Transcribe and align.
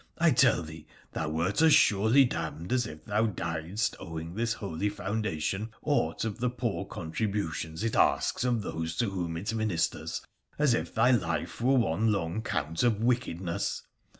I 0.17 0.31
tell 0.31 0.63
thee 0.63 0.87
thou 1.11 1.29
wert 1.29 1.61
as 1.61 1.75
surely 1.75 2.25
damned 2.25 2.71
if 2.71 3.05
thou 3.05 3.27
diedst 3.27 3.93
owing 3.99 4.33
this 4.33 4.53
holy 4.53 4.89
foundation 4.89 5.69
aught 5.83 6.25
of 6.25 6.39
the 6.39 6.49
poor 6.49 6.85
contributions 6.85 7.83
it 7.83 7.95
asks 7.95 8.43
of 8.43 8.63
those 8.63 8.95
to 8.95 9.11
whom 9.11 9.37
it 9.37 9.53
ministers 9.53 10.25
as 10.57 10.73
if 10.73 10.91
thy 10.95 11.11
life 11.11 11.61
were 11.61 11.77
one 11.77 12.11
long 12.11 12.41
count 12.41 12.81
of 12.81 13.03
wicked 13.03 13.41
ness 13.41 13.83